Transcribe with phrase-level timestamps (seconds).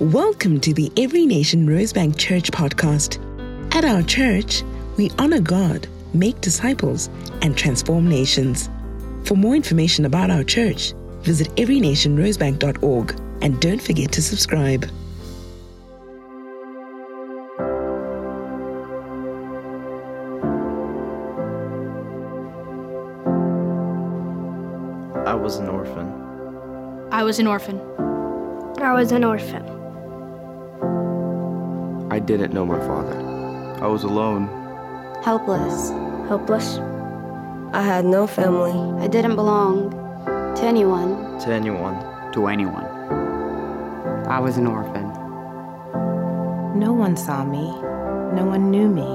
[0.00, 3.20] Welcome to the Every Nation Rosebank Church podcast.
[3.76, 4.64] At our church,
[4.96, 7.08] we honor God, make disciples,
[7.42, 8.68] and transform nations.
[9.22, 14.84] For more information about our church, visit everynationrosebank.org and don't forget to subscribe.
[25.24, 27.08] I was an orphan.
[27.12, 27.80] I was an orphan.
[28.80, 29.73] I was an orphan.
[32.14, 33.18] I didn't know my father.
[33.82, 34.46] I was alone.
[35.24, 35.90] helpless.
[36.28, 36.78] Helpless.
[37.72, 38.76] I had no family.
[39.02, 39.90] I didn't belong
[40.54, 41.40] to anyone.
[41.40, 41.96] To anyone.
[42.34, 42.84] to anyone.
[44.28, 45.08] I was an orphan.
[46.78, 47.66] No one saw me.
[48.38, 49.10] No one knew me.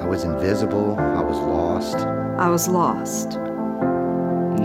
[0.00, 0.96] I was invisible.
[1.00, 1.96] I was lost.
[2.38, 3.30] I was lost.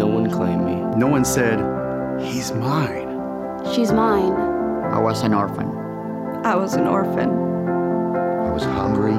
[0.01, 0.75] No one claimed me.
[0.99, 1.57] No one said,
[2.21, 3.09] He's mine.
[3.73, 4.33] She's mine.
[4.93, 5.69] I was an orphan.
[6.45, 7.50] I was an orphan.
[8.61, 9.13] I was hungry.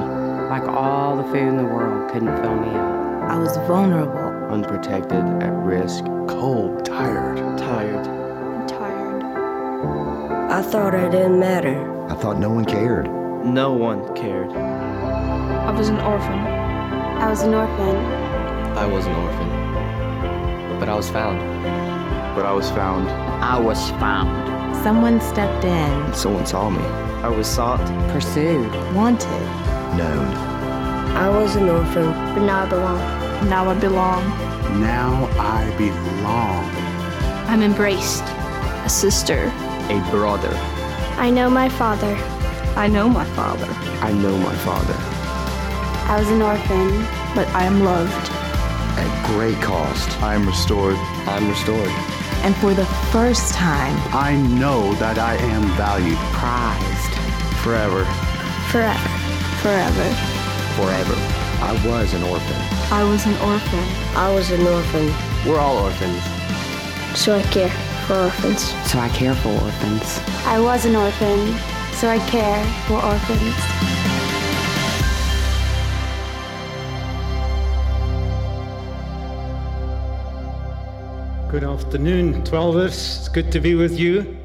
[0.49, 3.29] Like all the food in the world couldn't fill me up.
[3.29, 4.53] I was vulnerable.
[4.53, 7.37] Unprotected, at risk, Cold, tired.
[7.57, 8.07] tired.
[8.07, 9.23] I'm tired.
[10.49, 11.75] I thought I didn't matter.
[12.09, 13.07] I thought no one cared.
[13.43, 14.49] No one cared.
[14.53, 16.39] I was an orphan.
[16.39, 17.95] I was an orphan.
[18.77, 20.79] I was an orphan.
[20.79, 21.39] But I was found.
[22.35, 23.09] But I was found.
[23.43, 27.12] I was found, Someone stepped in, Someone saw me.
[27.23, 27.79] I was sought.
[28.11, 28.69] pursued.
[28.93, 29.29] wanted.
[29.95, 30.27] Known.
[31.15, 32.99] I was an orphan, but now I belong.
[33.49, 34.23] Now I belong.
[34.81, 36.65] Now I belong.
[37.47, 38.23] I'm embraced.
[38.83, 39.49] A sister.
[39.89, 40.51] A brother.
[41.15, 42.13] I know my father.
[42.75, 43.71] I know my father.
[44.01, 44.95] I know my father.
[46.11, 46.89] I was an orphan.
[47.33, 48.29] But I am loved.
[48.99, 50.21] At great cost.
[50.21, 50.97] I am restored.
[51.25, 51.91] I'm restored.
[52.43, 56.17] And for the first time, I know that I am valued.
[56.33, 57.02] Prized.
[57.63, 58.03] Forever.
[58.71, 59.09] Forever.
[59.61, 60.07] Forever.
[60.75, 61.15] Forever.
[61.63, 62.57] I was an orphan.
[62.91, 63.79] I was an orphan.
[64.15, 65.07] I was an orphan,
[65.47, 66.21] We're all orphans.
[67.17, 67.69] so I care
[68.05, 68.61] for orphans.
[68.91, 70.19] So I care for orphans.
[70.45, 71.39] I was an orphan,
[71.93, 73.55] so I care for orphans.
[81.49, 83.19] Good afternoon, 12ers.
[83.19, 84.35] It's good to be with you.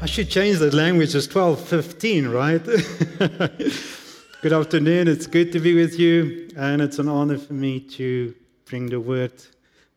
[0.00, 1.12] I should change the language.
[1.16, 2.64] It's 12:15, right?
[4.42, 5.08] good afternoon.
[5.08, 8.32] It's good to be with you, and it's an honor for me to
[8.64, 9.32] bring the word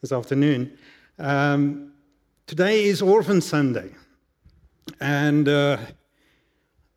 [0.01, 0.75] this afternoon.
[1.19, 1.93] Um,
[2.47, 3.91] today is Orphan Sunday,
[4.99, 5.77] and uh,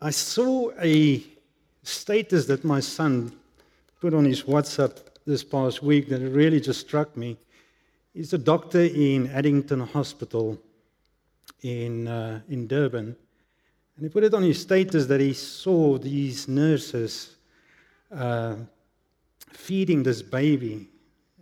[0.00, 1.22] I saw a
[1.82, 3.32] status that my son
[4.00, 7.36] put on his WhatsApp this past week that really just struck me.
[8.14, 10.58] He's a doctor in Addington Hospital
[11.64, 13.16] in, uh, in Durban.
[13.96, 17.36] And he put it on his status that he saw these nurses
[18.12, 18.56] uh,
[19.48, 20.88] feeding this baby.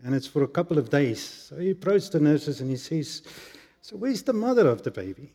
[0.05, 1.21] And it's for a couple of days.
[1.21, 3.23] So he approached the nurses and he says,
[3.81, 5.33] So where's the mother of the baby?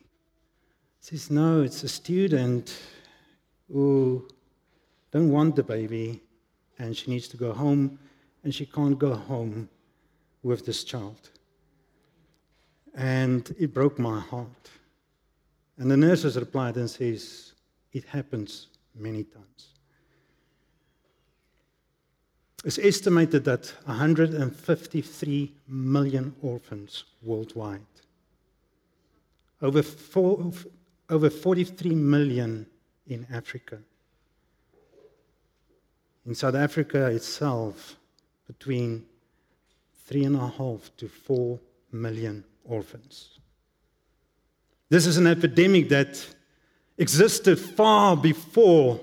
[0.99, 2.77] He says, No, it's a student
[3.71, 4.27] who
[5.11, 6.21] don't want the baby
[6.79, 7.99] and she needs to go home
[8.43, 9.67] and she can't go home
[10.43, 11.29] with this child.
[12.93, 14.69] And it broke my heart.
[15.77, 17.53] And the nurses replied and says,
[17.93, 19.69] it happens many times.
[22.65, 27.81] It's estimated that 153 million orphans worldwide.
[29.61, 30.51] Over, four,
[31.09, 32.65] over 43 million
[33.07, 33.77] in Africa.
[36.25, 37.95] In South Africa itself,
[38.47, 39.05] between
[40.05, 41.59] three and a half to four
[41.91, 43.39] million orphans.
[44.89, 46.25] This is an epidemic that
[46.97, 48.99] existed far before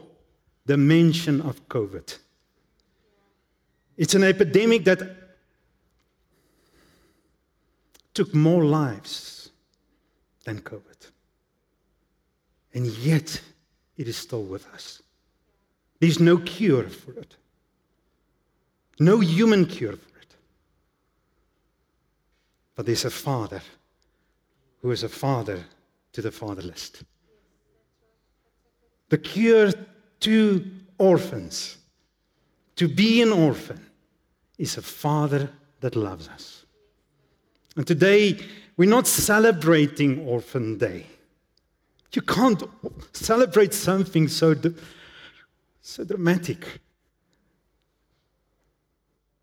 [0.66, 2.18] the mention of COVID.
[3.96, 5.02] It's an epidemic that
[8.14, 9.50] took more lives
[10.44, 11.10] than COVID.
[12.72, 13.40] And yet,
[13.96, 15.02] it is still with us.
[16.00, 17.36] There's no cure for it,
[18.98, 20.34] no human cure for it.
[22.74, 23.62] But there's a father
[24.84, 25.64] who is a father
[26.12, 26.92] to the fatherless.
[29.08, 29.72] The cure
[30.20, 31.78] to orphans,
[32.76, 33.80] to be an orphan,
[34.58, 35.48] is a father
[35.80, 36.66] that loves us.
[37.76, 38.38] And today,
[38.76, 41.06] we're not celebrating Orphan Day.
[42.12, 42.62] You can't
[43.12, 44.54] celebrate something so,
[45.80, 46.82] so dramatic.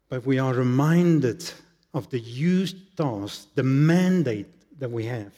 [0.07, 1.51] But we are reminded
[1.95, 5.31] of the huge task, the mandate that we have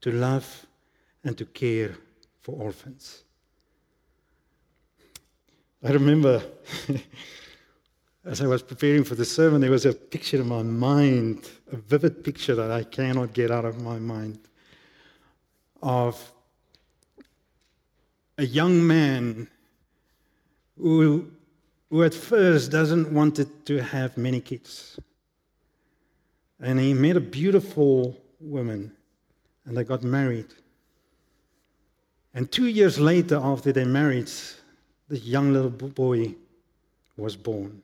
[0.00, 0.66] to love
[1.22, 1.94] and to care
[2.40, 3.22] for orphans.
[5.86, 6.42] I remember
[8.24, 11.76] as I was preparing for the sermon, there was a picture in my mind, a
[11.76, 14.38] vivid picture that I cannot get out of my mind,
[15.82, 16.32] of
[18.38, 19.46] a young man
[20.78, 21.30] who,
[21.90, 24.98] who at first doesn't wanted to have many kids.
[26.60, 28.92] And he met a beautiful woman,
[29.64, 30.46] and they got married.
[32.34, 34.30] And two years later, after they married,
[35.08, 36.34] this young little boy
[37.16, 37.82] was born.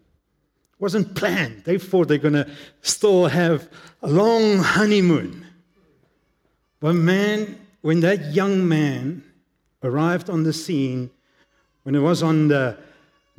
[0.73, 1.65] It wasn't planned.
[1.65, 2.49] They thought they're going to
[2.83, 3.69] still have
[4.03, 5.47] a long honeymoon.
[6.81, 9.23] But man, when that young man
[9.83, 11.11] arrived on the scene,
[11.85, 12.77] when it was on the,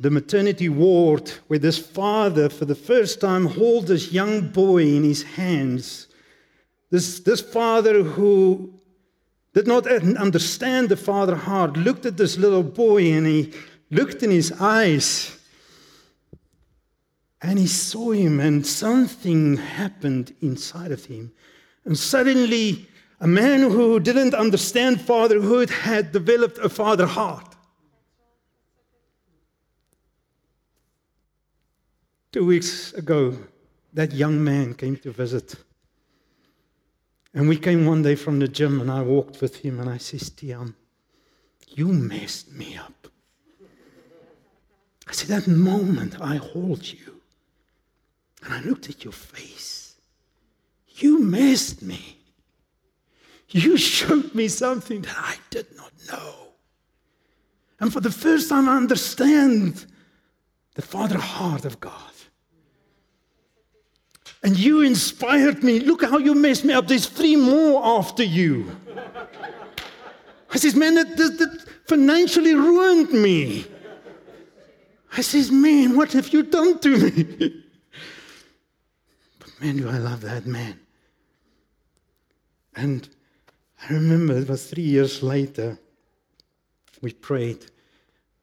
[0.00, 5.04] the maternity ward, where this father, for the first time, holds this young boy in
[5.04, 6.08] his hands,
[6.92, 8.70] this, this father who
[9.54, 13.54] did not understand the father heart, looked at this little boy and he
[13.90, 15.38] looked in his eyes
[17.40, 21.32] and he saw him, and something happened inside of him.
[21.84, 22.86] And suddenly,
[23.20, 27.56] a man who didn't understand fatherhood had developed a father heart.
[32.30, 33.36] Two weeks ago,
[33.92, 35.56] that young man came to visit.
[37.34, 39.96] And we came one day from the gym, and I walked with him, and I
[39.98, 40.74] said, Tiam,
[41.68, 43.08] you messed me up.
[45.08, 47.20] I said, That moment I hold you,
[48.44, 49.96] and I looked at your face.
[50.96, 52.18] You messed me.
[53.48, 56.34] You showed me something that I did not know.
[57.80, 59.86] And for the first time, I understand
[60.74, 62.11] the father heart of God.
[64.42, 65.80] And you inspired me.
[65.80, 66.88] Look how you messed me up.
[66.88, 68.76] There's three more after you.
[70.50, 73.66] I says, man, that, that, that financially ruined me.
[75.16, 77.64] I says, man, what have you done to me?
[79.38, 80.78] but man, do I love that man.
[82.74, 83.08] And
[83.88, 85.78] I remember it was three years later,
[87.00, 87.66] we prayed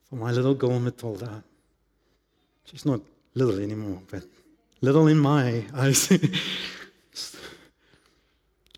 [0.10, 1.44] for my little girl Matilda.
[2.66, 3.02] She's not
[3.34, 4.24] little anymore, but
[4.82, 6.10] little in my eyes.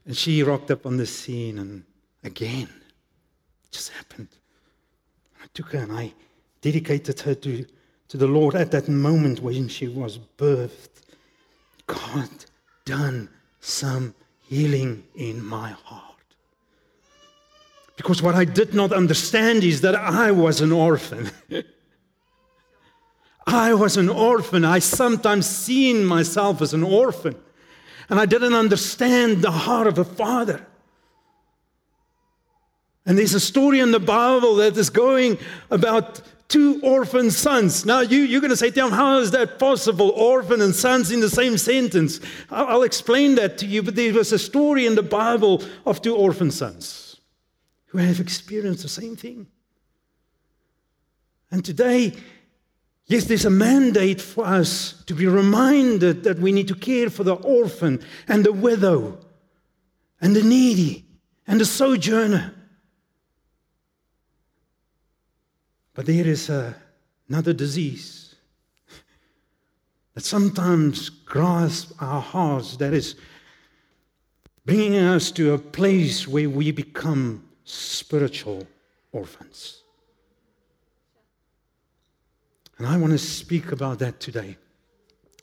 [0.06, 1.83] and she rocked up on the scene, and
[2.24, 4.30] again, it just happened.
[5.42, 6.13] I took her and I
[6.62, 7.65] dedicated her to,
[8.09, 10.89] to the Lord at that moment when she was birthed.
[11.88, 12.30] God
[12.86, 16.12] done some healing in my heart.
[17.97, 21.30] Because what I did not understand is that I was an orphan.
[23.45, 24.63] I was an orphan.
[24.63, 27.35] I sometimes seen myself as an orphan.
[28.09, 30.65] And I didn't understand the heart of a father.
[33.05, 35.38] And there's a story in the Bible that is going
[35.71, 37.85] about two orphan sons.
[37.85, 40.09] Now, you, you're going to say, Tim, how is that possible?
[40.11, 42.19] Orphan and sons in the same sentence.
[42.51, 46.01] I'll, I'll explain that to you, but there was a story in the Bible of
[46.01, 47.21] two orphan sons
[47.87, 49.47] who have experienced the same thing.
[51.49, 52.13] And today,
[53.11, 57.25] Yes, there's a mandate for us to be reminded that we need to care for
[57.25, 57.99] the orphan
[58.29, 59.19] and the widow
[60.21, 61.03] and the needy
[61.45, 62.53] and the sojourner.
[65.94, 66.73] But there is a,
[67.27, 68.33] another disease
[70.13, 73.15] that sometimes grasps our hearts that is
[74.65, 78.65] bringing us to a place where we become spiritual
[79.11, 79.81] orphans.
[82.81, 84.57] And I want to speak about that today.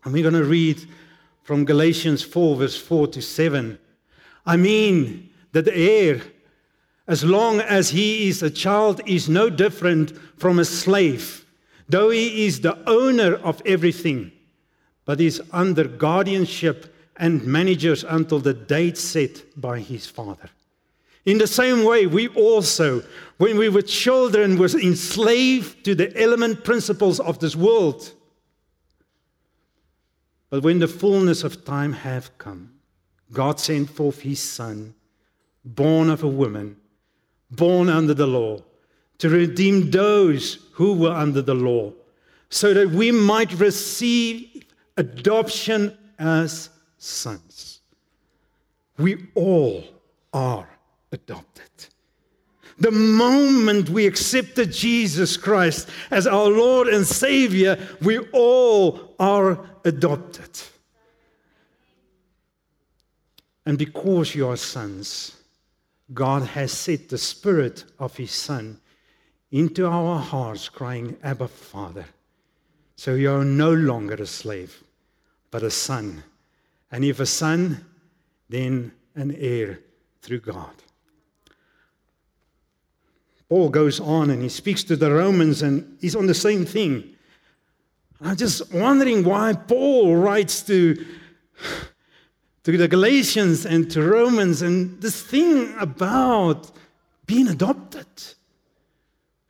[0.02, 0.84] And we're going to read
[1.44, 3.78] from Galatians 4, verse 4 to 7.
[4.44, 6.20] I mean that the heir,
[7.06, 11.46] as long as he is a child, is no different from a slave,
[11.88, 14.32] though he is the owner of everything,
[15.04, 20.50] but is under guardianship and managers until the date set by his father.
[21.24, 23.04] In the same way, we also,
[23.38, 28.12] when we were children, was enslaved to the element principles of this world.
[30.50, 32.72] But when the fullness of time have come,
[33.32, 34.94] God sent forth his son,
[35.64, 36.76] born of a woman,
[37.50, 38.62] born under the law,
[39.18, 41.92] to redeem those who were under the law,
[42.50, 44.64] so that we might receive
[44.96, 47.80] adoption as sons.
[48.96, 49.84] We all
[50.32, 50.68] are
[51.12, 51.70] adopted.
[52.78, 60.60] The moment we accepted Jesus Christ as our Lord and Savior, we all are adopted.
[63.66, 65.36] And because you are sons,
[66.14, 68.80] God has set the Spirit of His Son
[69.50, 72.06] into our hearts, crying, Abba, Father.
[72.96, 74.82] So you are no longer a slave,
[75.50, 76.22] but a son.
[76.90, 77.84] And if a son,
[78.48, 79.80] then an heir
[80.22, 80.74] through God.
[83.48, 87.14] Paul goes on and he speaks to the Romans and he's on the same thing.
[88.20, 90.94] I'm just wondering why Paul writes to,
[92.64, 96.70] to the Galatians and to Romans and this thing about
[97.26, 98.06] being adopted.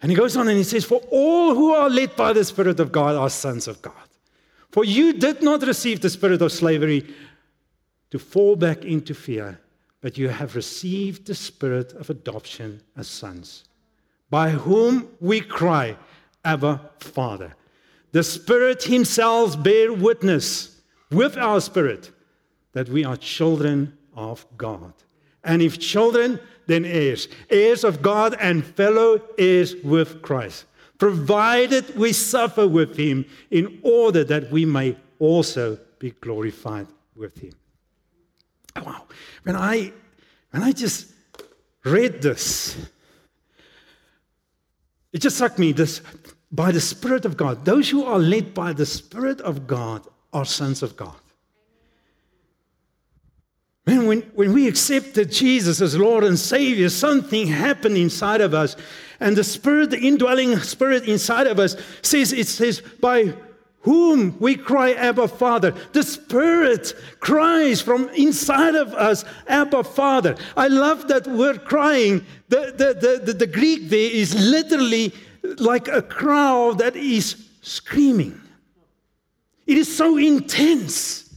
[0.01, 2.79] And he goes on and he says, For all who are led by the Spirit
[2.79, 3.95] of God are sons of God.
[4.71, 7.07] For you did not receive the spirit of slavery
[8.11, 9.61] to fall back into fear,
[10.01, 13.65] but you have received the spirit of adoption as sons,
[14.31, 15.97] by whom we cry,
[16.45, 17.55] Abba, Father.
[18.13, 20.81] The Spirit Himself bear witness
[21.11, 22.11] with our spirit
[22.73, 24.93] that we are children of God.
[25.45, 30.67] And if children, then heirs, heirs of God and fellow heirs with Christ,
[30.99, 37.53] provided we suffer with Him in order that we may also be glorified with Him.
[38.77, 39.05] Wow.
[39.45, 39.93] When I,
[40.51, 41.13] when I just
[41.85, 42.77] read this,
[45.19, 46.01] it just struck me this
[46.53, 47.65] by the Spirit of God.
[47.65, 51.17] Those who are led by the Spirit of God are sons of God.
[53.85, 58.77] Man, when, when we accepted Jesus as Lord and Savior, something happened inside of us.
[59.19, 63.35] And the Spirit, the indwelling Spirit inside of us says, it says, by
[63.81, 65.73] whom we cry, Abba, Father.
[65.93, 70.37] The Spirit cries from inside of us, Abba, Father.
[70.57, 72.25] I love that word crying.
[72.49, 75.15] The, the, the, the, the Greek there is literally
[75.59, 78.41] like a crowd that is screaming.
[79.67, 81.35] It is so intense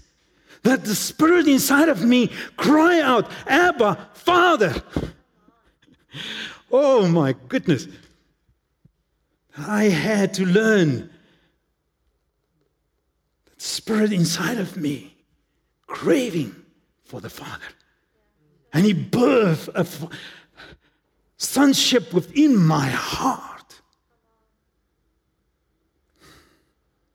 [0.64, 4.74] that the spirit inside of me cry out, Abba, Father.
[6.72, 7.88] Oh my goodness.
[9.58, 11.11] I had to learn
[13.62, 15.16] spirit inside of me
[15.86, 16.56] craving
[17.04, 17.64] for the Father.
[18.74, 19.86] And he birthed a
[21.38, 23.82] sonship within my heart.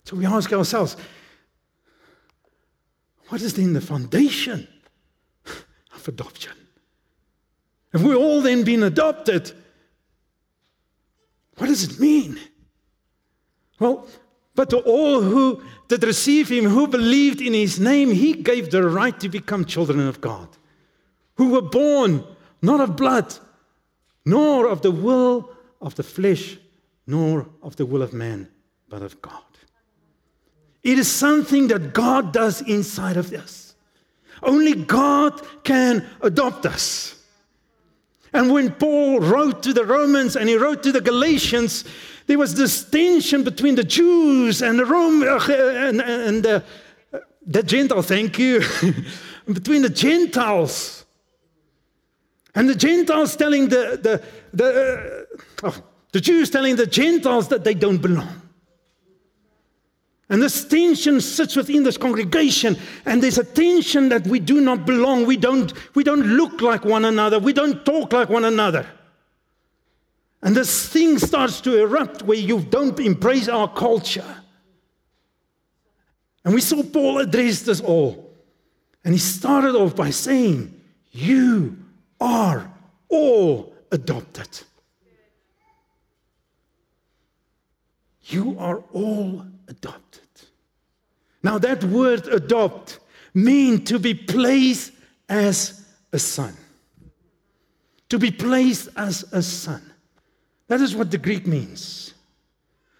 [0.04, 0.96] So we ask ourselves,
[3.28, 4.68] what is then the foundation
[5.94, 6.52] of adoption?
[7.92, 9.50] If we've all then been adopted,
[11.56, 12.38] what does it mean?
[13.80, 14.06] Well,
[14.56, 18.88] but to all who did receive him, who believed in his name, he gave the
[18.88, 20.48] right to become children of God,
[21.36, 22.24] who were born
[22.62, 23.34] not of blood,
[24.24, 26.58] nor of the will of the flesh,
[27.06, 28.48] nor of the will of man,
[28.88, 29.42] but of God.
[30.82, 33.74] It is something that God does inside of us.
[34.42, 37.22] Only God can adopt us.
[38.32, 41.84] And when Paul wrote to the Romans and he wrote to the Galatians,
[42.26, 46.64] there was this tension between the Jews and the Rome uh, and, and the,
[47.46, 48.06] the Gentiles.
[48.06, 48.62] Thank you.
[49.52, 51.04] between the Gentiles.
[52.54, 55.26] And the Gentiles telling the, the, the,
[55.62, 58.42] uh, oh, the Jews telling the Gentiles that they don't belong.
[60.28, 64.84] And this tension sits within this congregation, and there's a tension that we do not
[64.84, 65.24] belong.
[65.24, 67.38] We don't, we don't look like one another.
[67.38, 68.86] We don't talk like one another.
[70.42, 74.42] And this thing starts to erupt where you don't embrace our culture.
[76.44, 78.32] And we saw Paul address this all.
[79.04, 81.76] And he started off by saying, You
[82.20, 82.70] are
[83.08, 84.48] all adopted.
[88.24, 90.22] You are all adopted.
[91.42, 92.98] Now, that word adopt
[93.32, 94.92] means to be placed
[95.28, 96.56] as a son.
[98.08, 99.85] To be placed as a son.
[100.68, 102.14] That is what the Greek means.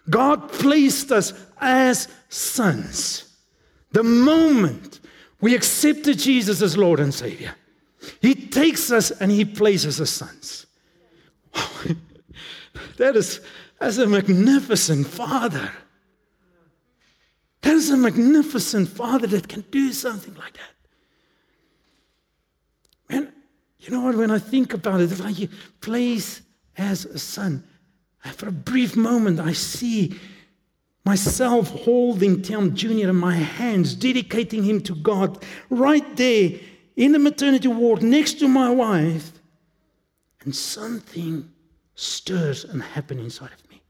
[0.09, 3.35] God placed us as sons.
[3.91, 5.01] The moment
[5.41, 7.55] we accepted Jesus as Lord and Savior,
[8.21, 10.65] He takes us and He places us as sons.
[12.97, 13.41] that is
[13.79, 15.71] as a magnificent Father.
[17.61, 20.73] That is a magnificent Father that can do something like that.
[23.09, 23.33] Man,
[23.79, 24.15] you know what?
[24.15, 25.49] When I think about it, if I
[25.81, 26.41] place
[26.77, 27.63] as a son,
[28.33, 30.19] for a brief moment, I see
[31.05, 33.09] myself holding Tim Jr.
[33.09, 36.51] in my hands, dedicating him to God right there
[36.95, 39.31] in the maternity ward next to my wife.
[40.41, 41.49] And something
[41.95, 43.81] stirs and happens inside of me.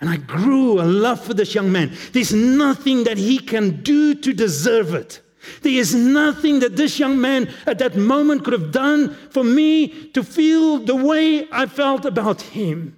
[0.00, 1.92] And I grew a love for this young man.
[2.12, 5.20] There's nothing that he can do to deserve it.
[5.62, 10.10] There is nothing that this young man at that moment could have done for me
[10.10, 12.96] to feel the way I felt about him.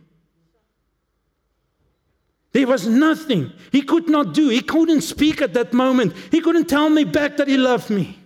[2.53, 4.49] There was nothing he could not do.
[4.49, 6.15] He couldn't speak at that moment.
[6.31, 8.19] He couldn't tell me back that he loved me.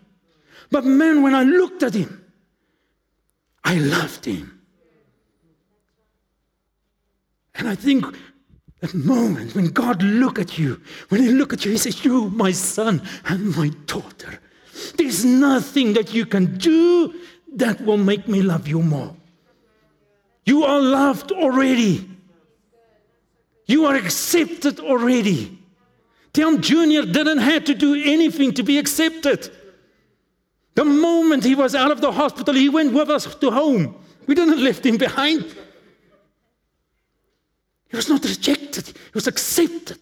[0.71, 2.25] But man, when I looked at him,
[3.65, 4.61] I loved him.
[7.55, 8.05] And I think
[8.81, 12.31] that moment when God look at you, when He look at you, He says, "You,
[12.31, 14.41] my son and my daughter."
[14.97, 17.15] There's nothing that you can do
[17.57, 19.15] that will make me love you more.
[20.45, 22.09] You are loved already.
[23.67, 25.59] You are accepted already.
[26.33, 27.03] Tim Jr.
[27.03, 29.51] didn't have to do anything to be accepted.
[30.75, 33.97] The moment he was out of the hospital, he went with us to home.
[34.27, 35.55] We didn't leave him behind.
[37.89, 39.99] He was not rejected, he was accepted.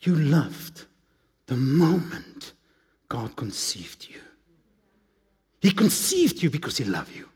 [0.00, 0.86] You loved
[1.46, 2.52] the moment
[3.08, 4.20] God conceived you.
[5.60, 7.28] He conceived you because He loved you.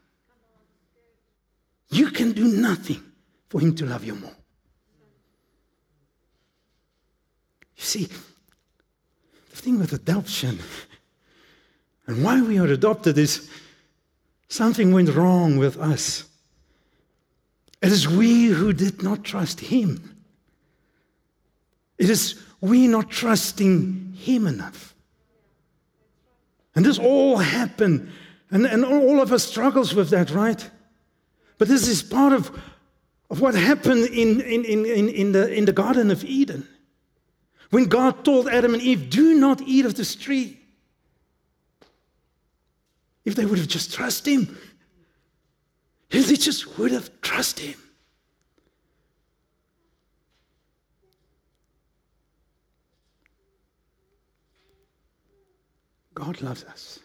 [1.89, 3.03] You can do nothing
[3.49, 4.37] for Him to love you more.
[7.77, 10.61] You see, the thing with adoption
[12.07, 13.51] and why we are adopted is
[14.50, 16.25] Something went wrong with us.
[17.80, 20.16] It is we who did not trust Him.
[21.99, 24.92] It is we not trusting Him enough.
[26.75, 28.11] And this all happened,
[28.50, 30.69] and, and all of us struggles with that, right?
[31.59, 32.50] But this is part of,
[33.30, 36.66] of what happened in, in, in, in, the, in the Garden of Eden.
[37.71, 40.60] When God told Adam and Eve, Do not eat of this tree.
[43.25, 44.59] If they would have just trusted him,
[46.11, 47.81] if they just would have trusted him.
[56.15, 56.99] God loves us.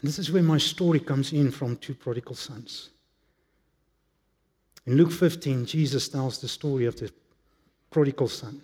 [0.00, 2.90] And this is where my story comes in from two prodigal sons.
[4.86, 7.12] In Luke 15, Jesus tells the story of the
[7.90, 8.60] prodigal son.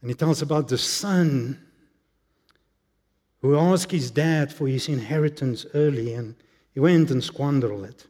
[0.00, 1.58] And he tells about the son
[3.40, 6.34] who asked his dad for his inheritance early and
[6.72, 8.06] he went and squandered it.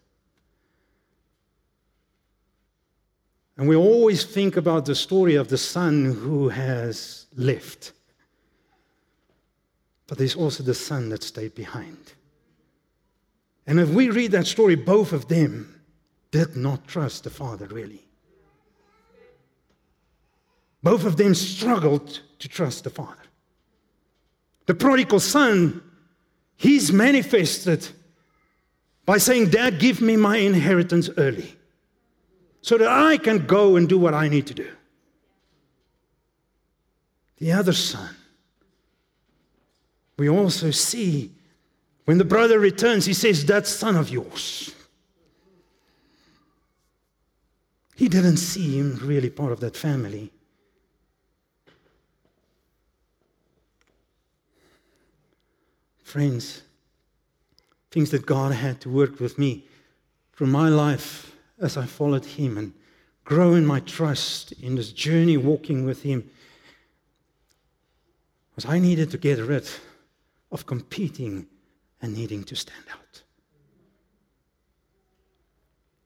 [3.57, 7.93] And we always think about the story of the son who has left.
[10.07, 12.15] But there's also the son that stayed behind.
[13.67, 15.81] And if we read that story, both of them
[16.31, 18.03] did not trust the father, really.
[20.83, 23.20] Both of them struggled to trust the father.
[24.71, 25.83] The prodigal son,
[26.57, 27.89] he's manifested
[29.05, 31.57] by saying, Dad, give me my inheritance early
[32.63, 34.71] so that I can go and do what I need to do.
[37.39, 38.15] The other son,
[40.17, 41.33] we also see
[42.05, 44.73] when the brother returns, he says, That son of yours.
[47.97, 50.31] He didn't see him really part of that family.
[56.11, 56.63] Friends,
[57.93, 59.65] things that God had to work with me
[60.33, 62.75] through my life as I followed Him and
[63.25, 66.29] grow in my trust in this journey walking with Him
[68.57, 69.69] was I needed to get rid
[70.51, 71.47] of competing
[72.03, 73.23] and needing to stand out.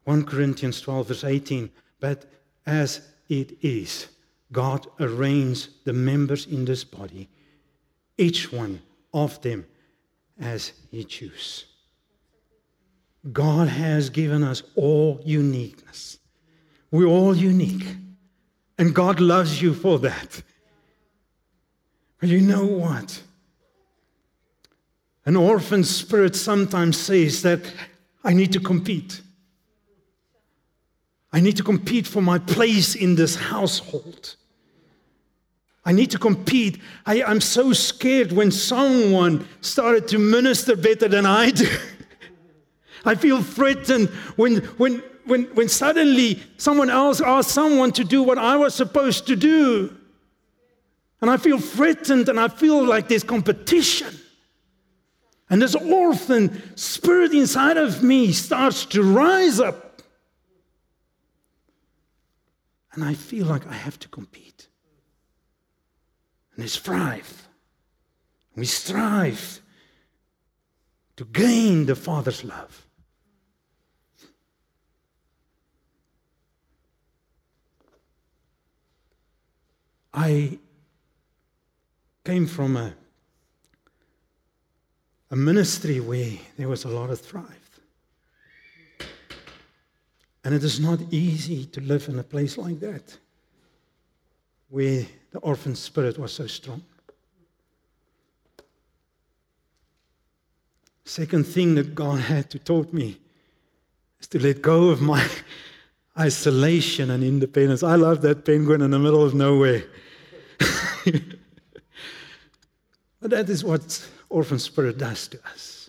[0.05, 1.71] 1 Corinthians 12, verse 18.
[1.99, 2.27] But
[2.67, 4.09] as it is,
[4.53, 7.31] God arranged the members in this body,
[8.19, 8.83] each one
[9.15, 9.65] of them
[10.41, 11.67] as you choose.
[13.33, 16.19] God has given us all uniqueness.
[16.91, 17.97] We're all unique.
[18.79, 20.43] And God loves you for that.
[22.21, 23.23] But you know what?
[25.27, 27.61] An orphan spirit sometimes says that
[28.23, 29.23] I need to compete.
[31.33, 34.37] I need to compete for my place in this household.
[35.85, 36.81] I need to compete.
[37.05, 41.69] I, am so scared when someone started to minister better than I do.
[43.05, 48.39] I feel threatened when, when, when, when suddenly someone else asked someone to do what
[48.39, 49.95] I was supposed to do.
[51.21, 54.19] And I feel threatened and I feel like there's competition.
[55.51, 60.01] And this orphan spirit inside of me starts to rise up.
[62.95, 64.69] And I feel like I have to compete
[66.57, 67.49] and strive.
[68.57, 69.61] We strive
[71.17, 72.87] to gain the Father's love.
[80.13, 80.59] I
[82.25, 82.95] came from a,
[85.31, 87.81] a ministry where there was a lot of thrive.
[90.45, 93.19] And it is not easy to live in a place like that
[94.75, 96.83] where the orphan spirit was so strong.
[101.05, 103.17] Second thing that God had to taught me
[104.19, 105.25] is to let go of my
[106.19, 107.85] isolation and independence.
[107.85, 109.85] I love that penguin in the middle of nowhere.
[110.59, 111.23] but
[113.31, 115.89] that is what orphan spirit does to us.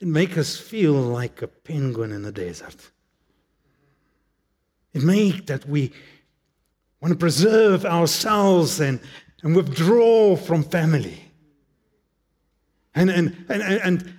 [0.00, 2.90] It makes us feel like a penguin in the desert.
[4.92, 5.92] It makes that we
[7.00, 9.00] want to preserve ourselves and,
[9.42, 11.22] and withdraw from family.
[12.94, 14.14] And, and, and, and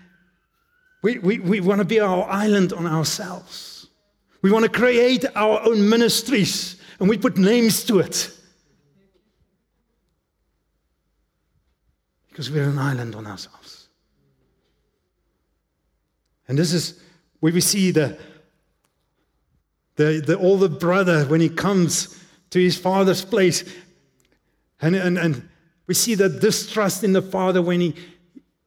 [1.02, 3.88] we, we, we want to be our island on ourselves.
[4.42, 8.32] We want to create our own ministries and we put names to it.
[12.30, 13.90] Because we're an island on ourselves.
[16.48, 17.02] And this is
[17.40, 18.18] where we see the,
[19.96, 22.17] the, the older brother when he comes
[22.50, 23.64] to his father's place.
[24.82, 25.50] And, and, and
[25.88, 27.96] we see the distrust in the father when he,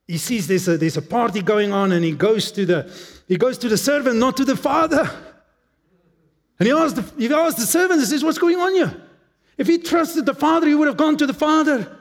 [0.09, 2.93] he sees there's a, there's a party going on and he goes to the
[3.31, 5.09] he goes to the servant, not to the father.
[6.59, 9.03] And he asks the, he asks the servant, he says, What's going on here?
[9.57, 11.97] If he trusted the father, he would have gone to the father.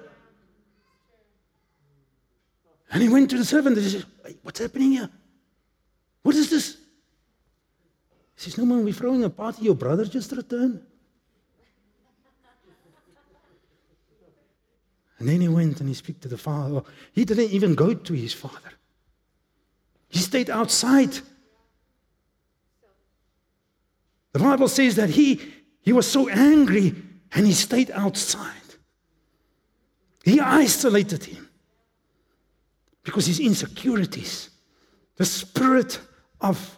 [2.91, 4.05] And he went to the servant and he says,
[4.41, 5.09] What's happening here?
[6.23, 6.77] What is this?
[8.35, 9.65] He says, No man, we're throwing a party.
[9.65, 10.81] Your brother just returned.
[15.19, 16.82] And then he went and he spoke to the father.
[17.12, 18.71] He didn't even go to his father.
[20.08, 21.19] He stayed outside.
[24.32, 25.41] The Bible says that he,
[25.82, 26.95] he was so angry
[27.34, 28.55] and he stayed outside.
[30.23, 31.49] He isolated him
[33.03, 34.49] because his insecurities,
[35.17, 35.99] the spirit
[36.39, 36.77] of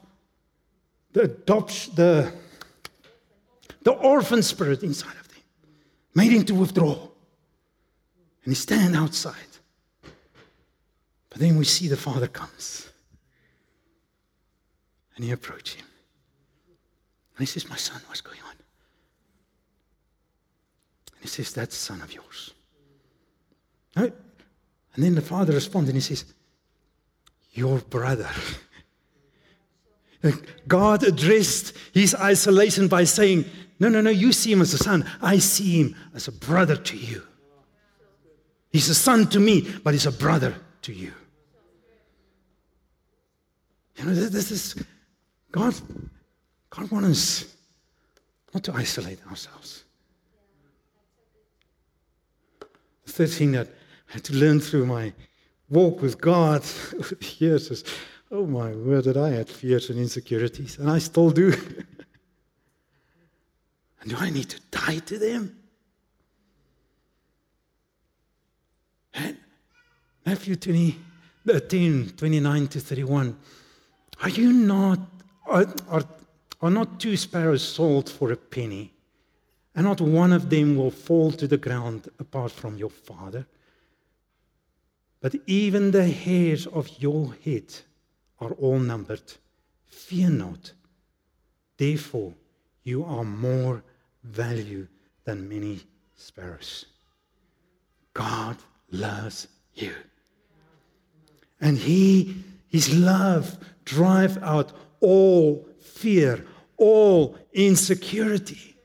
[1.14, 2.34] the adoption, the,
[3.84, 5.44] the orphan spirit inside of him,
[6.16, 7.11] made him to withdraw.
[8.44, 9.36] And he stand outside.
[11.30, 12.90] But then we see the father comes.
[15.16, 15.86] And he approaches him.
[17.38, 18.56] And he says, My son, what's going on?
[21.14, 22.54] And he says, That's son of yours.
[23.96, 24.14] Right?
[24.96, 26.26] And then the father responds and he says,
[27.54, 28.30] Your brother.
[30.68, 33.46] God addressed his isolation by saying,
[33.80, 35.10] No, no, no, you see him as a son.
[35.22, 37.24] I see him as a brother to you.
[38.72, 41.12] He's a son to me, but he's a brother to you.
[43.98, 44.76] You know, this is
[45.52, 45.76] God.
[46.70, 47.56] God wants us
[48.54, 49.84] not to isolate ourselves.
[53.06, 53.68] The third thing that
[54.10, 55.14] I had to learn through my
[55.70, 56.64] walk with God
[56.98, 57.84] over the years is,
[58.32, 61.52] oh my word, that I had fears and insecurities, and I still do.
[64.02, 65.61] and do I need to die to them?
[69.14, 69.38] And
[70.26, 70.98] Matthew 20,
[71.46, 73.38] 13, 29 to 31.
[74.22, 75.00] Are you not,
[75.48, 76.04] are, are,
[76.62, 78.94] are not two sparrows sold for a penny?
[79.74, 83.46] And not one of them will fall to the ground apart from your Father?
[85.22, 87.74] But even the hairs of your head
[88.40, 89.34] are all numbered.
[89.88, 90.74] Fear not.
[91.78, 92.34] Therefore,
[92.84, 93.84] you are more
[94.24, 94.88] value
[95.24, 95.80] than many
[96.16, 96.86] sparrows.
[98.14, 98.58] God
[98.92, 99.94] loves you.
[101.60, 106.46] And he, his love drive out all fear,
[106.78, 108.76] all insecurity.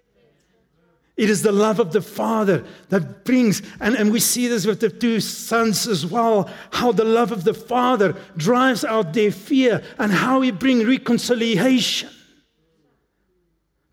[1.16, 4.80] It is the love of the Father that brings, and, and we see this with
[4.80, 9.82] the two sons as well, how the love of the Father drives out their fear
[9.98, 12.10] and how he brings reconciliation.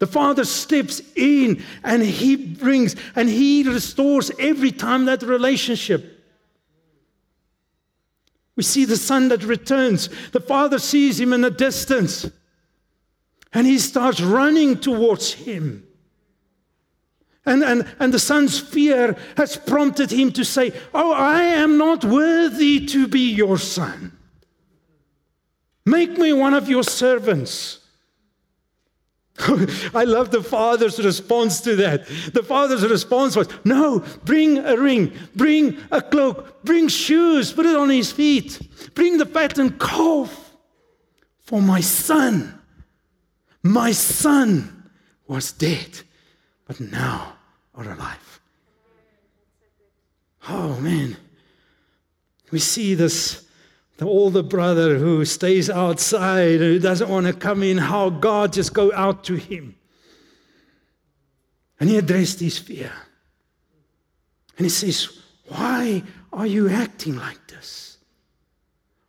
[0.03, 6.21] The Father steps in and He brings and He restores every time that relationship.
[8.57, 10.09] We see the Son that returns.
[10.33, 12.29] The Father sees him in the distance
[13.53, 15.87] and he starts running towards him.
[17.45, 22.03] And, and, and the son's fear has prompted him to say, Oh, I am not
[22.03, 24.11] worthy to be your son.
[25.85, 27.79] Make me one of your servants.
[29.95, 32.05] I love the father's response to that.
[32.33, 37.75] The father's response was, No, bring a ring, bring a cloak, bring shoes, put it
[37.75, 38.59] on his feet,
[38.93, 40.55] bring the fattened calf
[41.41, 42.59] for my son.
[43.63, 44.89] My son
[45.27, 46.01] was dead,
[46.67, 47.33] but now
[47.73, 48.41] are alive.
[50.49, 51.17] Oh, man.
[52.51, 53.42] We see this
[53.97, 58.73] the older brother who stays outside, who doesn't want to come in, how God just
[58.73, 59.75] go out to him.
[61.79, 62.91] And he addressed his fear.
[64.57, 67.97] And he says, Why are you acting like this?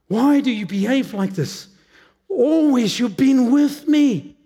[0.08, 1.68] Why do you behave like this?
[2.28, 4.36] Always you've been with me.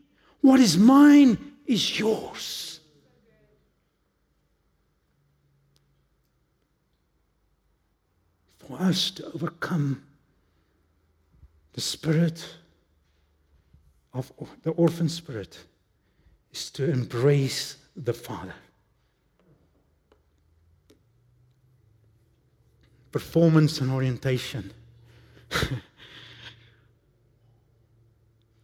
[0.40, 2.80] What is mine is yours.
[8.58, 10.04] For us to overcome
[11.78, 12.44] the spirit
[14.12, 14.32] of
[14.64, 15.60] the orphan spirit
[16.52, 18.56] is to embrace the Father.
[23.12, 24.72] Performance and orientation.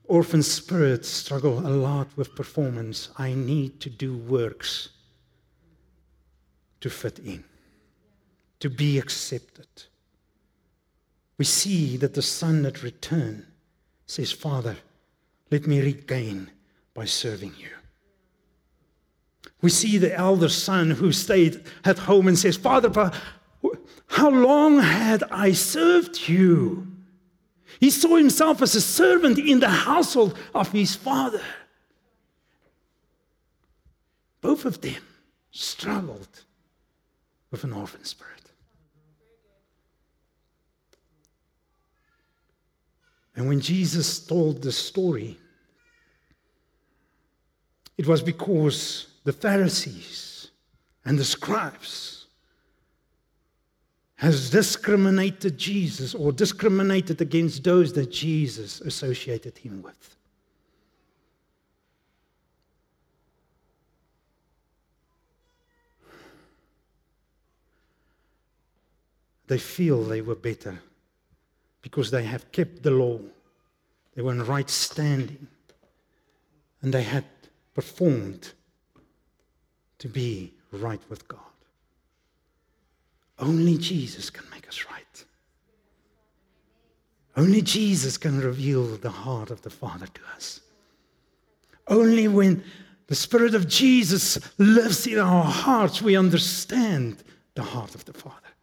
[0.06, 3.10] Orphan spirits struggle a lot with performance.
[3.16, 4.88] I need to do works
[6.80, 7.44] to fit in,
[8.58, 9.68] to be accepted.
[11.36, 13.46] We see that the son at return
[14.06, 14.76] says, Father,
[15.50, 16.50] let me regain
[16.94, 17.70] by serving you.
[19.60, 22.90] We see the elder son who stayed at home and says, Father,
[24.08, 26.86] how long had I served you?
[27.80, 31.42] He saw himself as a servant in the household of his father.
[34.40, 35.02] Both of them
[35.50, 36.44] struggled
[37.50, 38.43] with an orphan spirit.
[43.36, 45.38] And when Jesus told the story,
[47.98, 50.50] it was because the Pharisees
[51.04, 52.26] and the scribes
[54.16, 60.16] has discriminated Jesus or discriminated against those that Jesus associated him with.
[69.46, 70.80] They feel they were better
[71.84, 73.20] because they have kept the law.
[74.14, 75.46] They were in right standing.
[76.80, 77.26] And they had
[77.74, 78.54] performed
[79.98, 81.40] to be right with God.
[83.38, 85.24] Only Jesus can make us right.
[87.36, 90.60] Only Jesus can reveal the heart of the Father to us.
[91.86, 92.64] Only when
[93.08, 97.22] the Spirit of Jesus lives in our hearts, we understand
[97.54, 98.53] the heart of the Father.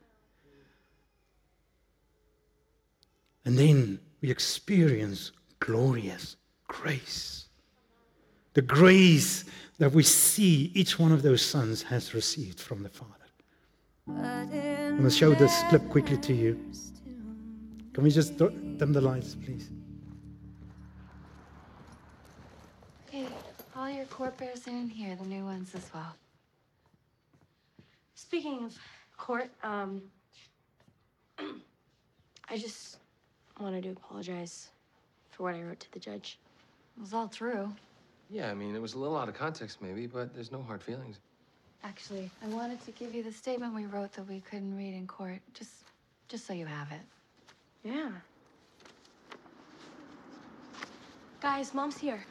[3.45, 7.47] And then we experience glorious grace.
[8.53, 9.45] The grace
[9.77, 13.15] that we see each one of those sons has received from the Father.
[14.07, 16.59] I'm going to show this clip quickly to you.
[17.93, 19.69] Can we just dim the lights, please?
[23.07, 23.27] Okay,
[23.75, 26.15] all your court bears are in here, the new ones as well.
[28.15, 28.77] Speaking of
[29.17, 30.01] court, um,
[32.49, 32.97] I just
[33.61, 34.69] wanted to apologize
[35.29, 36.37] for what I wrote to the judge.
[36.97, 37.71] It was all true.
[38.29, 40.81] Yeah, I mean, it was a little out of context, maybe, but there's no hard
[40.81, 41.19] feelings.
[41.83, 45.07] Actually, I wanted to give you the statement we wrote that we couldn't read in
[45.07, 45.71] court, just,
[46.27, 47.01] just so you have it.
[47.83, 48.11] Yeah.
[51.41, 52.23] Guys, mom's here.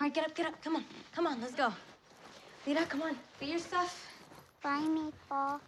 [0.00, 0.62] All right, get up, get up.
[0.62, 1.72] Come on, come on, let's go.
[2.66, 4.06] Lita, come on, get your stuff.
[4.62, 5.60] Bye, Meatball.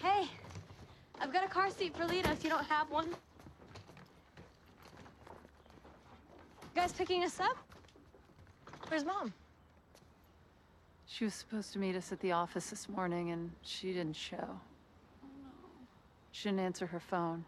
[0.00, 0.28] Hey,
[1.20, 3.08] I've got a car seat for Lita if you don't have one.
[3.08, 3.14] You
[6.74, 7.56] guys picking us up?
[8.86, 9.34] Where's mom?
[11.06, 14.36] She was supposed to meet us at the office this morning, and she didn't show.
[14.40, 15.50] Oh, no.
[16.30, 17.44] She didn't answer her phone.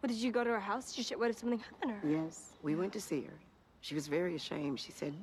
[0.00, 0.92] What, did you go to her house?
[0.92, 2.24] Did you, what if something happened to her?
[2.24, 3.38] Yes, we went to see her.
[3.82, 4.80] She was very ashamed.
[4.80, 5.14] She said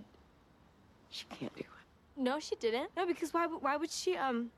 [1.09, 1.67] she can't do it.
[2.15, 2.91] No, she didn't.
[2.95, 4.51] No, because why, why would she, um,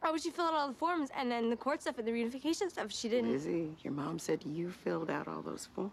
[0.00, 2.12] why would she fill out all the forms and then the court stuff and the
[2.12, 2.92] reunification stuff?
[2.92, 3.32] She didn't.
[3.32, 5.92] Lizzie, your mom said you filled out all those forms.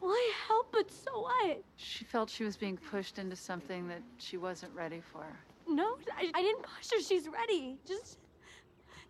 [0.00, 1.62] Well, I help, but so what?
[1.76, 5.24] She felt she was being pushed into something that she wasn't ready for.
[5.68, 7.00] No, I, I didn't push her.
[7.02, 7.78] She's ready.
[7.86, 8.18] Just,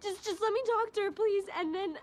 [0.01, 1.97] just, just let me talk to her, please, and then,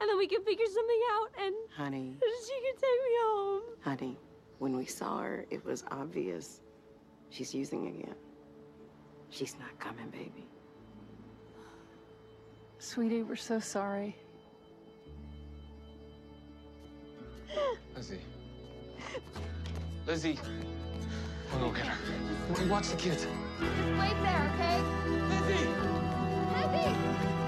[0.00, 3.62] and then we can figure something out, and Honey, she can take me home.
[3.80, 4.18] honey,
[4.58, 6.60] when we saw her, it was obvious
[7.30, 8.14] she's using again.
[9.30, 10.46] She's not coming, baby.
[12.78, 14.16] Sweetie, we're so sorry.
[17.96, 18.20] Lizzie.
[20.06, 20.38] Lizzie.
[21.52, 22.54] We'll go get her.
[22.54, 23.26] Come watch the kids.
[23.26, 24.80] Just wait there, okay?
[25.28, 25.66] Lizzie!
[26.54, 27.47] Lizzie!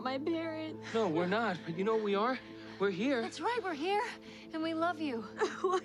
[0.00, 0.76] Not my parent.
[0.94, 1.56] No, we're not.
[1.66, 2.38] But you know what we are?
[2.78, 3.20] We're here.
[3.20, 4.02] That's right, we're here,
[4.52, 5.24] and we love you.
[5.60, 5.82] what?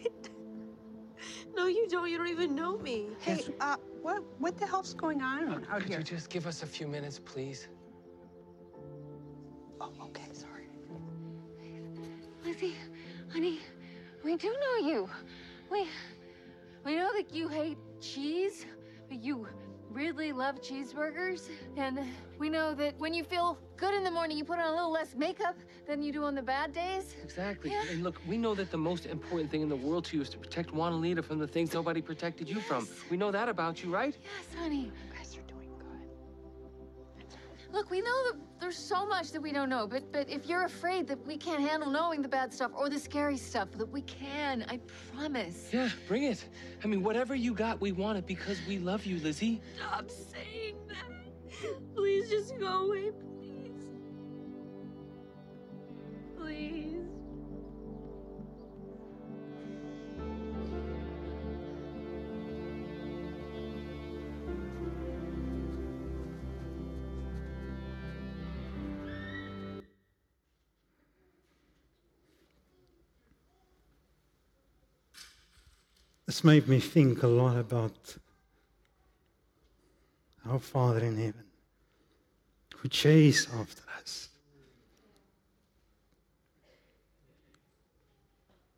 [1.56, 2.10] No, you don't.
[2.10, 3.08] You don't even know me.
[3.19, 5.97] Hey, uh, what what the hell's going on out Could here?
[5.97, 7.67] you just give us a few minutes, please?
[9.82, 10.67] Oh, okay, sorry.
[12.45, 12.75] Lizzie,
[13.32, 13.60] honey,
[14.23, 15.10] we do know you.
[15.69, 15.88] We
[16.86, 18.65] we know that you hate cheese,
[19.10, 19.47] but you
[19.95, 21.49] really love cheeseburgers.
[21.77, 21.99] And
[22.38, 24.91] we know that when you feel good in the morning, you put on a little
[24.91, 25.55] less makeup
[25.88, 27.15] than you do on the bad days.
[27.23, 27.73] Exactly.
[27.89, 30.29] And look, we know that the most important thing in the world to you is
[30.31, 32.88] to protect Juanita from the things nobody protected you from.
[33.10, 34.15] We know that about you, right?
[34.21, 34.91] Yes, honey.
[37.75, 40.63] Look, we know that there's so much that we don't know, but but if you're
[40.63, 44.01] afraid that we can't handle knowing the bad stuff or the scary stuff, that we
[44.03, 44.79] can, I
[45.13, 45.71] promise.
[45.73, 46.45] Yeah, bring it.
[46.85, 49.61] I mean, whatever you got, we want it because we love you, Lizzie.
[49.75, 51.93] Stop saying that.
[51.93, 53.11] Please just go away,
[53.41, 53.83] please.
[56.38, 57.14] Please.
[76.35, 78.17] This made me think a lot about
[80.45, 81.45] our Father in heaven
[82.75, 84.27] who chase after us.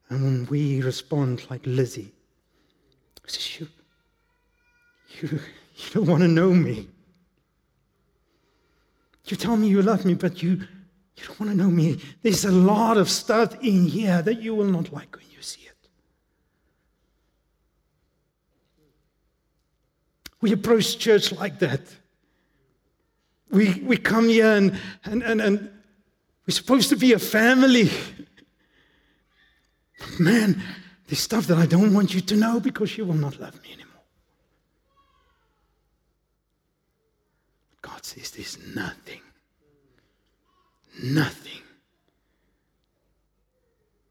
[0.09, 2.13] And when we respond like Lizzie,
[3.25, 3.67] says, you,
[5.19, 5.27] you,
[5.77, 6.87] you don't want to know me.
[9.25, 11.99] You tell me you love me, but you, you don't want to know me.
[12.21, 15.61] There's a lot of stuff in here that you will not like when you see
[15.61, 15.67] it.
[20.47, 21.81] We approach church like that.
[23.51, 25.69] We, we come here and, and, and, and
[26.47, 27.89] we're supposed to be a family.
[29.99, 30.63] But man,
[31.05, 33.73] there's stuff that I don't want you to know because you will not love me
[33.73, 34.03] anymore.
[37.81, 39.23] God says there's nothing,
[41.03, 41.61] nothing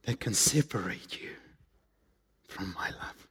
[0.02, 1.30] that can separate you
[2.46, 3.26] from my love.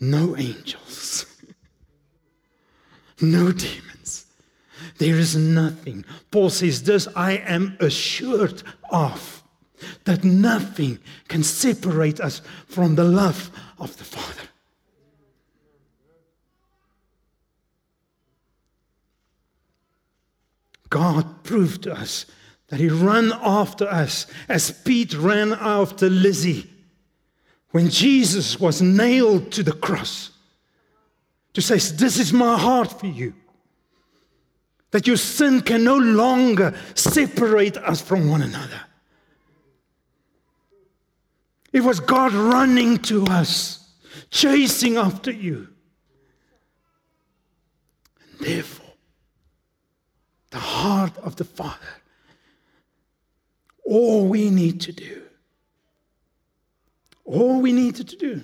[0.00, 1.26] No angels,
[3.20, 4.26] no demons.
[4.98, 6.04] There is nothing.
[6.30, 9.42] Paul says, This I am assured of
[10.04, 14.48] that nothing can separate us from the love of the Father.
[20.90, 22.26] God proved to us
[22.68, 26.70] that He ran after us as Pete ran after Lizzie
[27.70, 30.30] when Jesus was nailed to the cross
[31.54, 33.34] to say, This is my heart for you.
[34.90, 38.80] That your sin can no longer separate us from one another.
[41.72, 43.86] It was God running to us,
[44.30, 45.68] chasing after you.
[48.22, 48.94] And therefore,
[50.50, 51.76] the heart of the Father,
[53.84, 55.27] all we need to do,
[57.28, 58.40] all we needed to do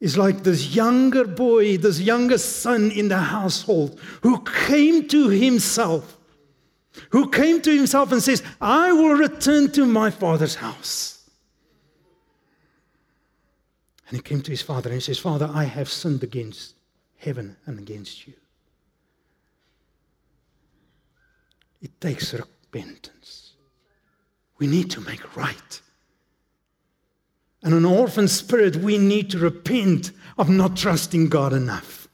[0.00, 6.16] is like this younger boy, this younger son in the household who came to himself,
[7.10, 11.28] who came to himself and says, I will return to my father's house.
[14.08, 16.74] And he came to his father and he says, Father, I have sinned against
[17.16, 18.34] heaven and against you.
[21.82, 23.52] It takes repentance.
[24.58, 25.82] We need to make right.
[27.62, 32.08] And an orphan spirit, we need to repent of not trusting God enough.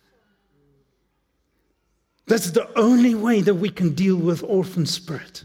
[2.26, 5.44] That's the only way that we can deal with orphan spirit.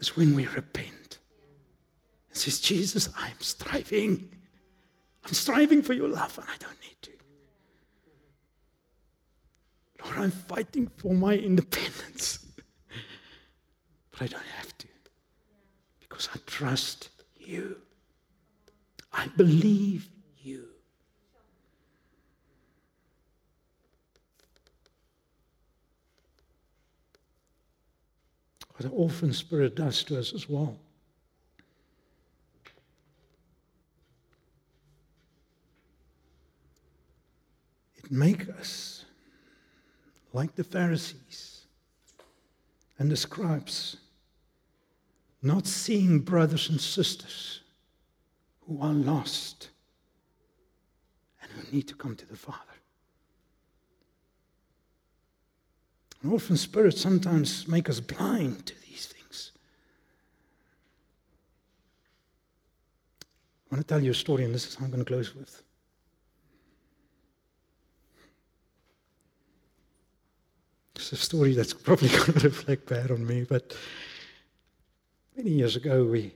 [0.00, 1.18] Is when we repent.
[2.28, 4.28] And says, Jesus, I'm striving.
[5.24, 7.10] I'm striving for your love and I don't need to.
[10.04, 12.44] Lord, I'm fighting for my independence.
[14.10, 14.88] but I don't have to.
[16.00, 17.76] Because I trust you.
[19.12, 20.08] I believe
[20.38, 20.68] you.
[28.74, 30.78] What the orphan spirit does to us as well.
[37.96, 39.04] It makes us
[40.32, 41.66] like the Pharisees
[42.98, 43.96] and the scribes
[45.42, 47.61] not seeing brothers and sisters
[48.66, 49.70] who are lost
[51.42, 52.58] and who need to come to the Father.
[56.22, 59.52] An orphan spirit sometimes make us blind to these things.
[63.70, 65.34] I want to tell you a story, and this is how I'm going to close
[65.34, 65.62] with.
[70.94, 73.76] It's a story that's probably going to reflect bad on me, but
[75.36, 76.32] many years ago, we,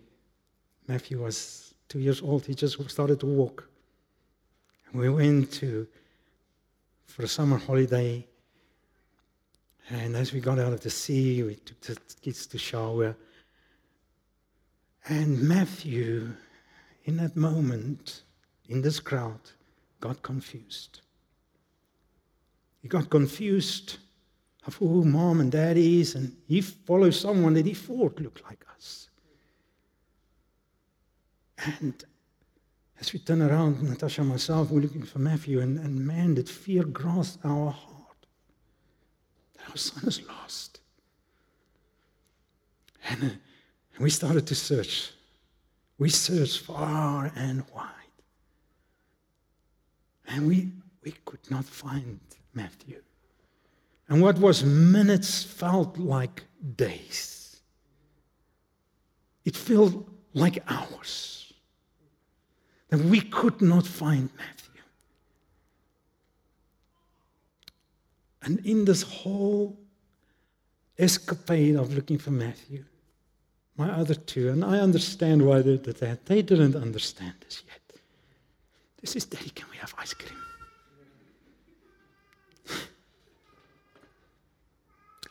[0.89, 2.47] Matthew was two years old.
[2.47, 3.69] He just started to walk.
[4.93, 5.87] We went to
[7.07, 8.27] for a summer holiday.
[9.89, 13.17] And as we got out of the sea, we took the kids to shower.
[15.09, 16.33] And Matthew,
[17.05, 18.23] in that moment,
[18.69, 19.41] in this crowd,
[20.01, 21.01] got confused.
[22.83, 23.99] He got confused
[24.67, 28.65] of who mom and dad is, and he follows someone that he thought looked like
[28.77, 29.06] us.
[31.65, 32.05] And
[33.01, 36.49] as we turn around, Natasha and myself, we're looking for Matthew, and, and man, did
[36.49, 38.27] fear grasp our heart.
[39.57, 40.81] That our son is lost.
[43.09, 45.13] And, uh, and we started to search.
[45.99, 47.93] We searched far and wide.
[50.29, 52.21] And we, we could not find
[52.53, 53.03] Matthew.
[54.09, 56.45] And what was minutes felt like
[56.77, 57.61] days.
[59.45, 61.46] It felt like hours.
[62.89, 64.83] That we could not find Matthew.
[68.43, 69.77] And in this whole
[70.99, 72.85] escapade of looking for Matthew,
[73.77, 78.01] my other two, and I understand why they did that, they didn't understand this yet.
[79.01, 80.39] This is, Daddy, can we have ice cream?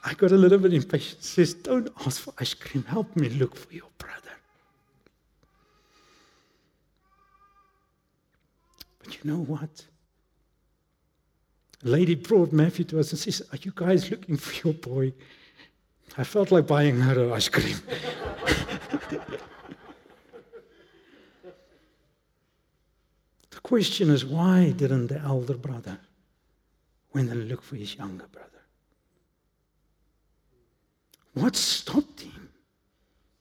[0.05, 1.23] I got a little bit impatient.
[1.23, 2.83] Says, Don't ask for ice cream.
[2.83, 4.24] Help me look for your brother.
[9.05, 9.85] But you know what?
[11.83, 15.13] A lady brought Matthew to us and says, Are you guys looking for your boy?
[16.17, 17.77] I felt like buying her ice cream.
[23.51, 25.99] the question is why didn't the elder brother
[27.13, 28.49] went and look for his younger brother?
[31.33, 32.49] What stopped him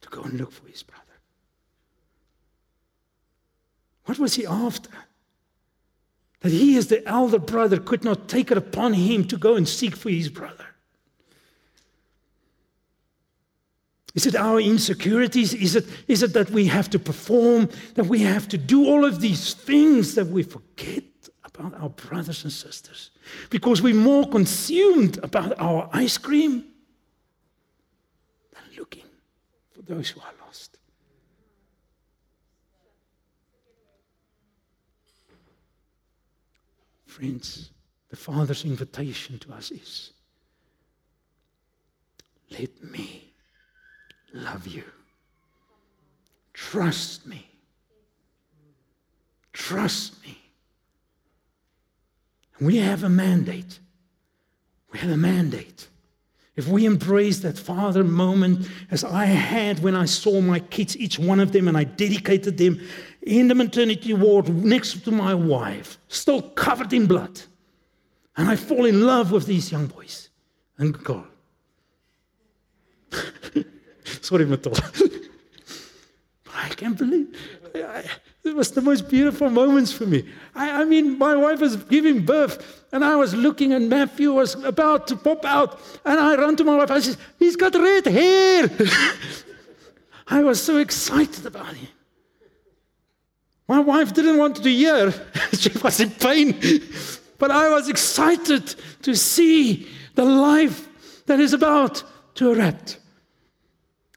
[0.01, 1.03] to go and look for his brother?
[4.05, 4.91] What was he after?
[6.45, 9.67] That he, as the elder brother, could not take it upon him to go and
[9.67, 10.67] seek for his brother.
[14.15, 15.55] Is it our insecurities?
[15.55, 19.07] Is it, is it that we have to perform, that we have to do all
[19.07, 21.05] of these things that we forget
[21.45, 23.11] about our brothers and sisters?
[23.49, 26.67] Because we're more consumed about our ice cream
[28.53, 29.07] than looking
[29.73, 30.77] for those who are lost.
[37.15, 37.71] Friends,
[38.11, 40.11] the Father's invitation to us is
[42.51, 43.33] let me
[44.33, 44.83] love you.
[46.53, 47.49] Trust me.
[49.53, 50.37] Trust me.
[52.61, 53.79] We have a mandate.
[54.91, 55.87] We have a mandate.
[56.57, 61.19] If we embrace that father moment as I had when I saw my kids, each
[61.19, 62.81] one of them, and I dedicated them
[63.23, 67.41] in the maternity ward next to my wife, still covered in blood.
[68.37, 70.29] And I fall in love with these young boys
[70.79, 71.27] and girl.
[74.21, 74.81] Sorry, Matilda.
[76.45, 77.37] but I can't believe
[77.75, 78.05] I,
[78.45, 80.29] it was the most beautiful moments for me.
[80.55, 84.55] I, I, mean, my wife was giving birth, and I was looking, and Matthew was
[84.65, 86.91] about to pop out, and I ran to my wife.
[86.91, 88.71] I said, "He's got red hair."
[90.29, 91.89] I was so excited about him.
[93.67, 95.13] My wife didn't want to hear;
[95.53, 96.61] she was in pain,
[97.39, 100.87] but I was excited to see the life
[101.27, 102.03] that is about
[102.35, 102.99] to erupt.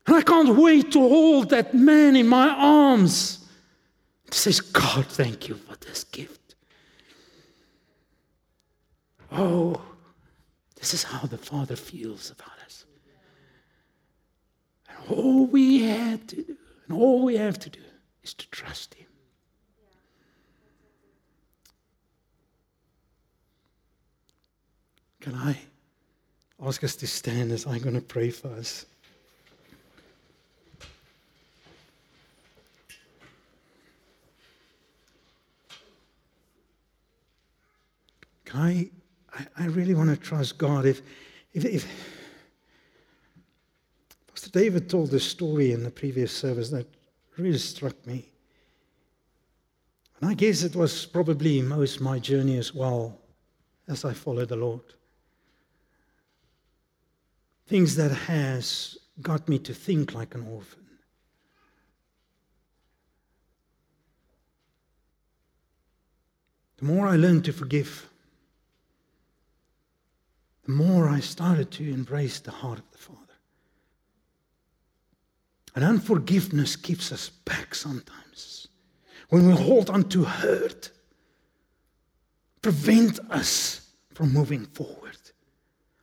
[0.05, 3.36] And I can't wait to hold that man in my arms.
[4.31, 6.55] Says, God, thank you for this gift.
[9.31, 9.81] Oh,
[10.75, 12.85] this is how the Father feels about us.
[14.89, 16.57] And all we had to do,
[16.87, 17.81] and all we have to do,
[18.23, 19.07] is to trust Him.
[25.19, 25.57] Can I
[26.63, 28.85] ask us to stand as I'm going to pray for us?
[38.53, 38.89] I,
[39.33, 40.85] I, I really want to trust God.
[40.85, 41.01] If,
[41.53, 41.87] if, if
[44.27, 46.87] Pastor David told this story in the previous service that
[47.37, 48.29] really struck me.
[50.19, 53.19] And I guess it was probably most my journey as well
[53.87, 54.81] as I followed the Lord.
[57.67, 60.85] Things that has got me to think like an orphan.
[66.77, 68.07] The more I learned to forgive,
[70.67, 73.19] the more I started to embrace the heart of the Father.
[75.75, 78.67] And unforgiveness keeps us back sometimes.
[79.29, 80.91] When we hold on to hurt,
[82.61, 85.17] prevent us from moving forward,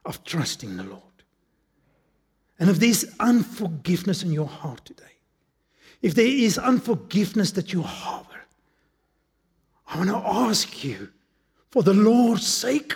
[0.05, 1.03] of trusting the Lord.
[2.59, 5.05] And if there's unforgiveness in your heart today,
[6.01, 8.29] if there is unforgiveness that you harbor,
[9.87, 11.11] I want to ask you,
[11.71, 12.95] for the Lord's sake.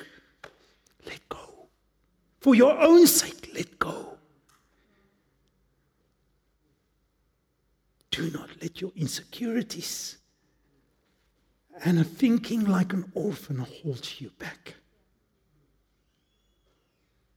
[2.40, 4.18] For your own sake, let go.
[8.10, 10.18] Do not let your insecurities
[11.84, 14.74] and a thinking like an orphan hold you back.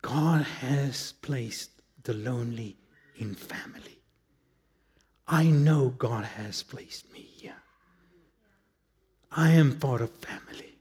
[0.01, 1.69] God has placed
[2.03, 2.77] the lonely
[3.17, 3.99] in family.
[5.27, 7.55] I know God has placed me here.
[9.31, 10.75] I am part of family.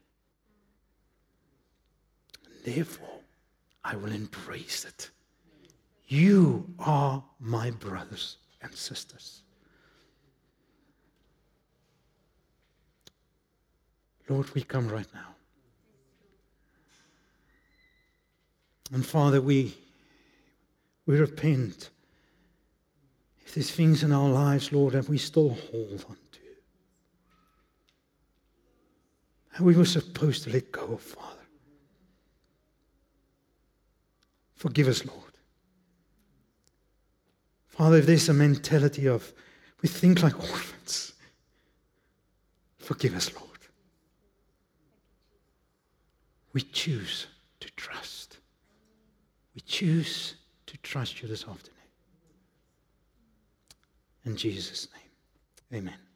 [2.45, 3.20] And Therefore,
[3.83, 5.09] I will embrace it.
[6.07, 9.41] You are my brothers and sisters.
[14.29, 15.35] Lord, we come right now.
[18.93, 19.75] And Father, we,
[21.05, 21.89] we repent
[23.45, 26.39] if there's things in our lives, Lord, that we still hold on to.
[29.55, 31.40] And we were supposed to let go of, Father.
[34.61, 35.33] Forgive us, Lord.
[37.65, 39.33] Father, if there's a mentality of
[39.81, 41.13] we think like orphans,
[42.77, 43.47] forgive us, Lord.
[46.53, 47.25] We choose
[47.59, 48.37] to trust.
[49.55, 50.35] We choose
[50.67, 51.89] to trust you this afternoon.
[54.25, 56.10] In Jesus' name, amen.